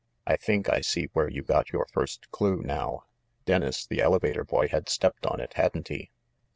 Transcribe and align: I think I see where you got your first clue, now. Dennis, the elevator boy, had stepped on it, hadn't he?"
I 0.25 0.35
think 0.35 0.67
I 0.67 0.81
see 0.81 1.09
where 1.13 1.29
you 1.29 1.43
got 1.43 1.71
your 1.71 1.85
first 1.85 2.31
clue, 2.31 2.63
now. 2.63 3.03
Dennis, 3.45 3.85
the 3.85 4.01
elevator 4.01 4.43
boy, 4.43 4.67
had 4.67 4.89
stepped 4.89 5.27
on 5.27 5.39
it, 5.39 5.53
hadn't 5.53 5.89
he?" 5.89 6.09